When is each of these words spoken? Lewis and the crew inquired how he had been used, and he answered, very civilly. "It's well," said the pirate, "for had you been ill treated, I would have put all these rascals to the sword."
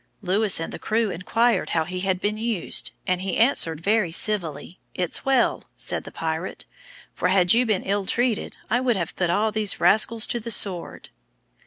Lewis 0.23 0.59
and 0.59 0.73
the 0.73 0.79
crew 0.79 1.11
inquired 1.11 1.69
how 1.77 1.83
he 1.83 1.99
had 1.99 2.19
been 2.19 2.35
used, 2.35 2.89
and 3.05 3.21
he 3.21 3.37
answered, 3.37 3.79
very 3.81 4.11
civilly. 4.11 4.79
"It's 4.95 5.25
well," 5.25 5.65
said 5.75 6.05
the 6.05 6.11
pirate, 6.11 6.65
"for 7.13 7.27
had 7.27 7.53
you 7.53 7.67
been 7.67 7.83
ill 7.83 8.07
treated, 8.07 8.57
I 8.67 8.81
would 8.81 8.95
have 8.95 9.15
put 9.15 9.29
all 9.29 9.51
these 9.51 9.79
rascals 9.79 10.25
to 10.25 10.39
the 10.39 10.49
sword." 10.49 11.11